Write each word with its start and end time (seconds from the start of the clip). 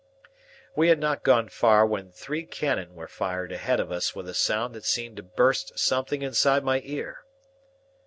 We 0.75 0.87
had 0.87 0.97
not 0.97 1.21
gone 1.21 1.49
far 1.49 1.85
when 1.85 2.11
three 2.11 2.43
cannon 2.47 2.95
were 2.95 3.07
fired 3.07 3.51
ahead 3.51 3.79
of 3.79 3.91
us 3.91 4.15
with 4.15 4.27
a 4.27 4.33
sound 4.33 4.73
that 4.73 4.83
seemed 4.83 5.17
to 5.17 5.21
burst 5.21 5.77
something 5.77 6.23
inside 6.23 6.63
my 6.63 6.81
ear. 6.83 7.23